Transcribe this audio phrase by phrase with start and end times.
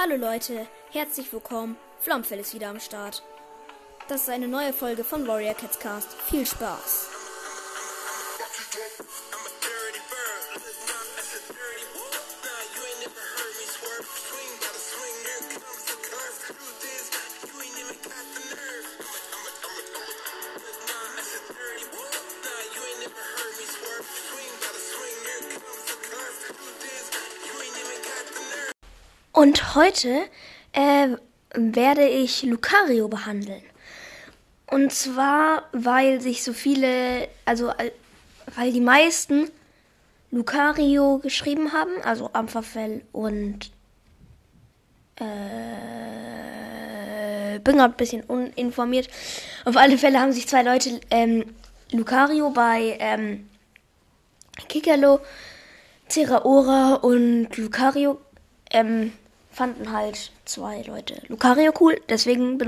[0.00, 1.76] Hallo Leute, herzlich willkommen.
[1.98, 3.24] Flomfell ist wieder am Start.
[4.06, 6.12] Das ist eine neue Folge von Warrior Cats Cast.
[6.30, 7.17] Viel Spaß.
[29.38, 30.24] Und heute
[30.72, 31.10] äh,
[31.54, 33.62] werde ich Lucario behandeln.
[34.66, 37.92] Und zwar, weil sich so viele, also äh,
[38.56, 39.48] weil die meisten
[40.32, 43.70] Lucario geschrieben haben, also Ampferfell und
[45.20, 45.24] äh,
[47.60, 49.08] bin gerade ein bisschen uninformiert.
[49.64, 51.44] Auf alle Fälle haben sich zwei Leute ähm,
[51.92, 53.48] Lucario bei ähm,
[54.68, 55.20] Kikalo,
[56.08, 58.18] Zeraora und Lucario
[58.72, 59.12] ähm,
[59.58, 62.60] fanden halt zwei Leute Lucario cool, deswegen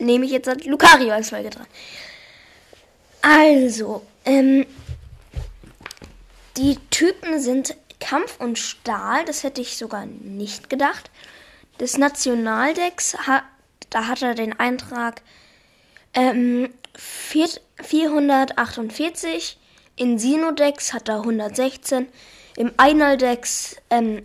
[0.00, 1.68] nehme ich jetzt halt Lucario als Folge dran.
[3.20, 4.66] Also, ähm,
[6.56, 11.12] die Typen sind Kampf und Stahl, das hätte ich sogar nicht gedacht.
[11.78, 13.44] Das Nationaldex hat,
[13.90, 15.22] da hat er den Eintrag
[16.12, 19.58] ähm, 448,
[19.94, 22.08] in Sinodex hat er 116,
[22.56, 24.24] im Einaldex ähm,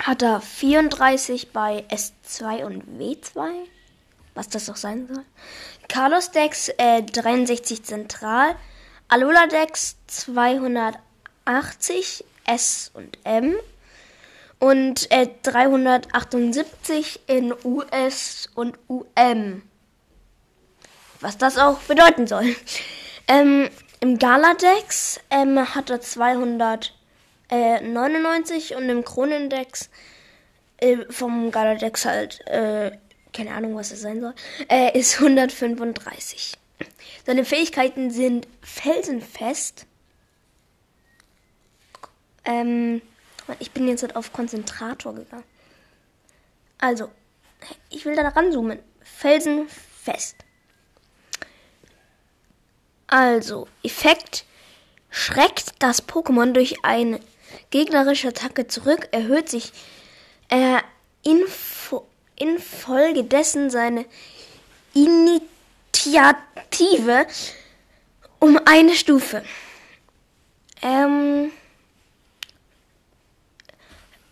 [0.00, 3.50] hat er 34 bei S2 und W2.
[4.34, 5.24] Was das auch sein soll.
[5.88, 8.54] Carlos Dex äh, 63 zentral.
[9.08, 13.56] Alola Dex 280 S und M.
[14.58, 19.60] Und äh, 378 in US und UM.
[21.20, 22.56] Was das auch bedeuten soll.
[23.28, 23.68] Ähm,
[24.00, 26.92] Im Galadex ähm, hat er 200
[27.50, 29.90] äh, 99 und im Kronindex
[30.78, 32.92] äh, vom Galadex halt, äh,
[33.32, 34.34] keine Ahnung, was es sein soll,
[34.68, 36.54] äh, ist 135.
[37.26, 39.86] Seine Fähigkeiten sind felsenfest.
[42.44, 43.02] Ähm,
[43.58, 45.44] ich bin jetzt halt auf Konzentrator gegangen.
[46.78, 47.10] Also,
[47.90, 48.78] ich will da ranzoomen.
[49.02, 50.36] Felsenfest.
[53.06, 54.46] Also, Effekt
[55.10, 57.20] schreckt das Pokémon durch eine
[57.70, 59.72] gegnerische Attacke zurück, erhöht sich
[60.48, 60.78] äh,
[61.22, 62.06] info,
[62.36, 64.04] infolgedessen seine
[64.94, 65.46] Initiative
[68.38, 69.44] um eine Stufe.
[70.82, 71.52] Ähm,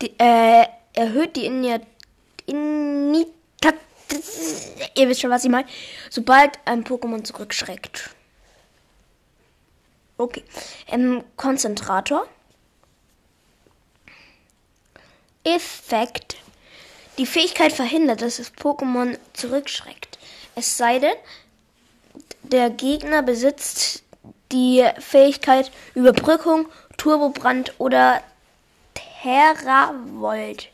[0.00, 1.86] die, äh, erhöht die Initiative.
[4.94, 5.66] Ihr wisst schon, was ich meine.
[6.10, 8.10] Sobald ein Pokémon zurückschreckt.
[10.22, 10.44] Okay.
[10.86, 12.28] Ähm, Konzentrator.
[15.42, 16.36] Effekt.
[17.18, 20.20] Die Fähigkeit verhindert, dass das Pokémon zurückschreckt.
[20.54, 21.16] Es sei denn,
[22.44, 24.04] der Gegner besitzt
[24.52, 26.68] die Fähigkeit Überbrückung,
[26.98, 28.22] Turbobrand oder
[28.94, 30.68] Terravolt.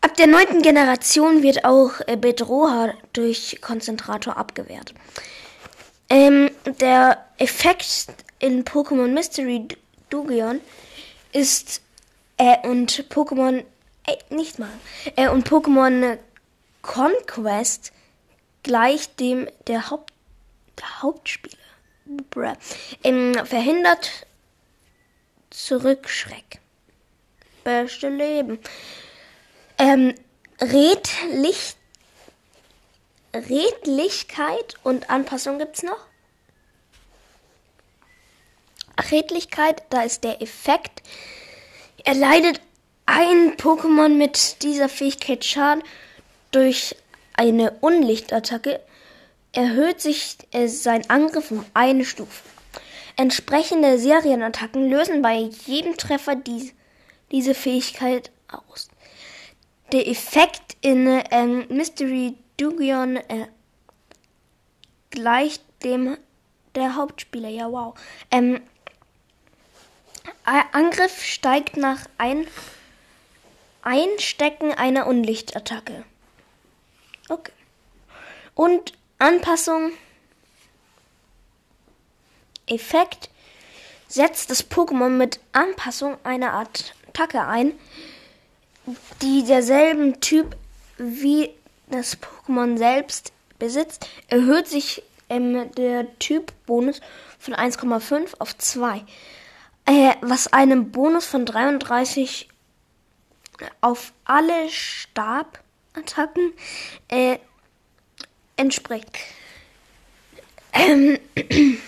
[0.00, 4.94] Ab der neunten Generation wird auch äh, Bedroha durch Konzentrator abgewehrt.
[6.12, 8.08] Ähm, der Effekt
[8.38, 9.66] in Pokémon Mystery
[10.10, 10.60] Dugion
[11.32, 11.80] ist
[12.36, 13.64] äh, und Pokémon,
[14.06, 14.68] äh, nicht mal,
[15.16, 16.18] äh, und Pokémon
[16.82, 17.92] Conquest
[18.62, 20.12] gleich dem der Haupt,
[20.78, 21.56] der Hauptspieler.
[22.28, 22.52] Bruh.
[23.02, 24.26] Ähm, verhindert
[25.48, 26.60] Zurückschreck.
[27.64, 28.58] Beste Leben.
[29.78, 30.14] Ähm,
[30.60, 31.74] Redlich,
[33.34, 36.06] Redlichkeit und Anpassung gibt's noch.
[39.10, 41.02] Redlichkeit, da ist der Effekt,
[42.04, 42.60] Erleidet
[43.06, 45.84] ein Pokémon mit dieser Fähigkeit Schaden
[46.50, 46.96] durch
[47.34, 48.80] eine Unlichtattacke,
[49.52, 52.42] erhöht sich äh, sein Angriff um eine Stufe.
[53.16, 56.72] Entsprechende Serienattacken lösen bei jedem Treffer die,
[57.30, 58.88] diese Fähigkeit aus.
[59.92, 63.48] Der Effekt in ähm, Mystery Dugion äh,
[65.10, 66.16] gleicht dem
[66.76, 67.48] der Hauptspieler.
[67.48, 67.94] Ja, wow.
[68.30, 68.60] Ähm,
[70.44, 72.46] Angriff steigt nach ein
[73.82, 76.04] Einstecken einer Unlichtattacke.
[77.28, 77.52] Okay.
[78.54, 79.90] Und Anpassung.
[82.66, 83.28] Effekt.
[84.06, 87.72] Setzt das Pokémon mit Anpassung einer Attacke ein,
[89.20, 90.54] die derselben Typ
[90.98, 91.50] wie
[91.92, 97.00] das Pokémon selbst besitzt, erhöht sich ähm, der Typ-Bonus
[97.38, 99.04] von 1,5 auf 2
[99.86, 102.48] äh, was einem Bonus von 33
[103.80, 106.52] auf alle Stabattacken
[107.08, 107.38] äh,
[108.56, 109.18] entspricht.
[110.72, 111.18] Ähm,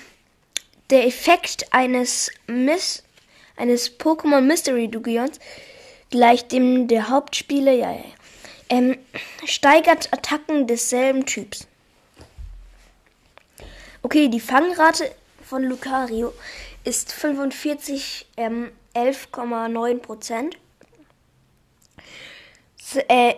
[0.91, 3.03] der Effekt eines Miss
[3.57, 5.39] eines Pokémon Mystery Dugions
[6.11, 8.05] gleich dem der Hauptspieler, ja, ja,
[8.69, 8.99] ähm,
[9.45, 11.67] steigert Attacken desselben Typs.
[14.03, 15.11] Okay, die Fangrate
[15.43, 16.33] von Lucario
[16.85, 20.57] ist 45, ähm, 11,9 Prozent.
[23.09, 23.35] Äh,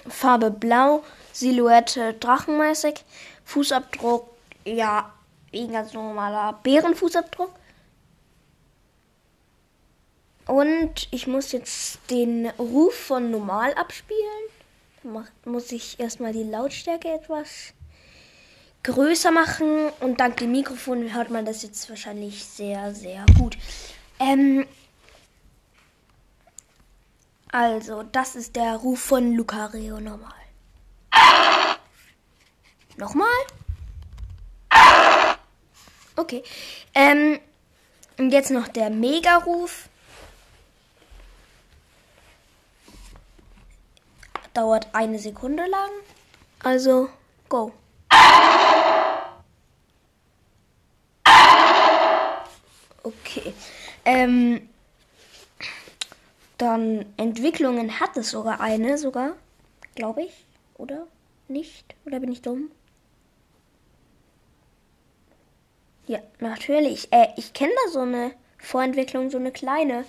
[0.08, 1.04] Farbe Blau,
[1.36, 3.04] Silhouette drachenmäßig,
[3.44, 4.30] Fußabdruck,
[4.64, 5.14] ja,
[5.52, 7.52] wie ein ganz normaler Bärenfußabdruck.
[10.48, 14.22] Und ich muss jetzt den Ruf von normal abspielen.
[15.04, 17.74] Da muss ich erstmal die Lautstärke etwas
[18.84, 23.58] größer machen und dank dem Mikrofon hört man das jetzt wahrscheinlich sehr, sehr gut.
[24.20, 24.66] Ähm,
[27.52, 30.45] also, das ist der Ruf von Lucario normal.
[32.98, 33.28] Nochmal?
[36.16, 36.44] Okay.
[36.94, 37.40] Ähm,
[38.18, 39.90] und jetzt noch der Mega-Ruf.
[44.54, 45.92] Dauert eine Sekunde lang.
[46.64, 47.10] Also,
[47.50, 47.74] go.
[53.04, 53.54] Okay.
[54.06, 54.70] Ähm,
[56.58, 59.34] dann Entwicklungen hat es sogar eine, sogar.
[59.94, 60.46] Glaube ich.
[60.78, 61.08] Oder?
[61.48, 61.96] Nicht?
[62.06, 62.72] Oder bin ich dumm?
[66.08, 67.12] Ja, natürlich.
[67.12, 70.06] Äh, ich kenne da so eine Vorentwicklung, so eine kleine.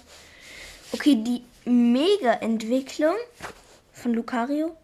[0.93, 3.17] Okay, die Mega-Entwicklung
[3.93, 4.77] von Lucario.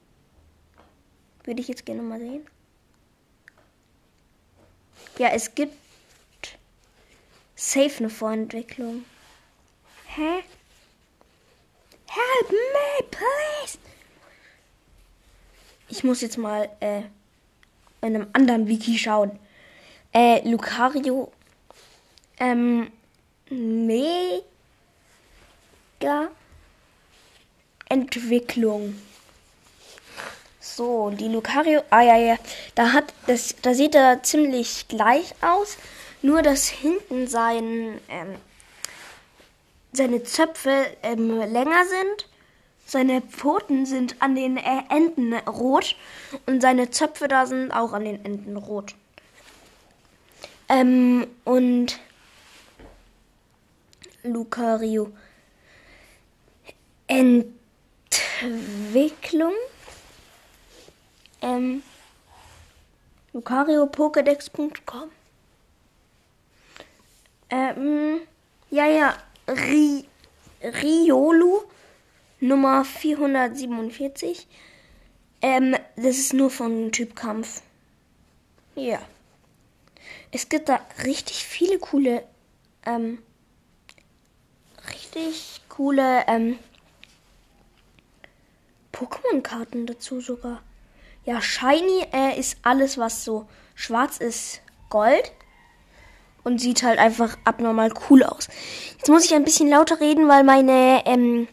[1.44, 2.46] Würde ich jetzt gerne mal sehen.
[5.18, 5.76] Ja, es gibt
[7.54, 9.04] safe eine Vorentwicklung.
[10.06, 10.42] Hä?
[12.06, 13.78] Help me, please!
[15.92, 17.02] Ich muss jetzt mal äh,
[18.00, 19.38] in einem anderen Wiki schauen.
[20.14, 21.30] Äh, Lucario.
[22.38, 22.90] Ähm,
[23.50, 24.40] mega
[27.90, 29.02] Entwicklung.
[30.60, 31.82] So, die Lucario.
[31.90, 32.38] Ah ja, ja.
[32.74, 33.54] Da hat das.
[33.60, 35.76] Da sieht er ziemlich gleich aus.
[36.22, 38.36] Nur dass hinten sein, ähm,
[39.92, 42.31] seine Zöpfe ähm, länger sind.
[42.84, 45.94] Seine Pfoten sind an den Enden rot.
[46.46, 48.96] Und seine Zöpfe da sind auch an den Enden rot.
[50.68, 52.00] Ähm, und
[54.22, 55.12] Lucario.
[57.06, 59.52] Entwicklung.
[61.40, 61.82] Ähm,
[63.32, 65.10] LucarioPokédex.com.
[67.50, 68.20] Ähm,
[68.70, 69.16] ja, ja,
[69.48, 70.04] Ri
[70.62, 71.64] Riolu
[72.42, 74.48] Nummer 447.
[75.42, 77.62] Ähm, das ist nur von Typ Kampf.
[78.74, 78.98] Ja.
[80.32, 82.24] Es gibt da richtig viele coole,
[82.84, 83.18] ähm,
[84.90, 86.58] richtig coole, ähm,
[88.92, 90.62] Pokémon-Karten dazu sogar.
[91.24, 93.46] Ja, Shiny äh, ist alles, was so
[93.76, 95.30] schwarz ist, Gold.
[96.42, 98.48] Und sieht halt einfach abnormal cool aus.
[98.98, 101.46] Jetzt muss ich ein bisschen lauter reden, weil meine, ähm,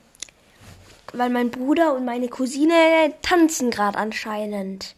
[1.14, 4.96] weil mein Bruder und meine Cousine tanzen gerade anscheinend.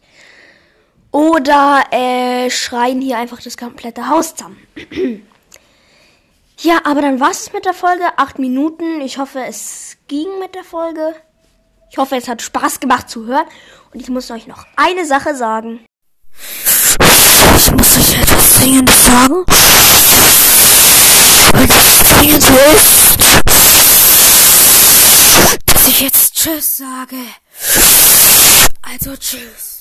[1.10, 4.58] Oder äh, schreien hier einfach das komplette Haus zusammen.
[6.58, 8.04] ja, aber dann war es mit der Folge.
[8.16, 9.00] Acht Minuten.
[9.02, 11.14] Ich hoffe, es ging mit der Folge.
[11.90, 13.44] Ich hoffe, es hat Spaß gemacht zu hören.
[13.92, 15.84] Und ich muss euch noch eine Sache sagen.
[17.56, 19.44] Ich muss euch etwas Dringendes sagen.
[21.52, 23.11] Weil das dringend so ist,
[25.82, 27.16] dass ich jetzt Tschüss sage.
[28.82, 29.62] Also Tschüss.